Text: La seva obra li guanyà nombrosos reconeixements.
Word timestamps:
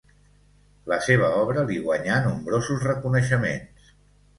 La 0.93 0.99
seva 1.09 1.29
obra 1.43 1.67
li 1.69 1.79
guanyà 1.85 2.19
nombrosos 2.27 2.91
reconeixements. 2.91 3.99